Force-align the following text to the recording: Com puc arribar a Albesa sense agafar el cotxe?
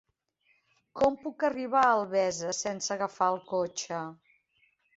Com 0.99 1.17
puc 1.25 1.45
arribar 1.49 1.83
a 1.89 1.93
Albesa 1.99 2.55
sense 2.63 2.97
agafar 2.99 3.31
el 3.37 3.41
cotxe? 3.55 4.05